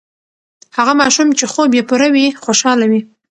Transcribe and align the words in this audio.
هغه 0.77 0.93
ماشوم 1.01 1.27
چې 1.37 1.45
خوب 1.51 1.69
یې 1.77 1.83
پوره 1.89 2.07
وي، 2.13 2.25
خوشاله 2.43 2.85
وي. 2.91 3.01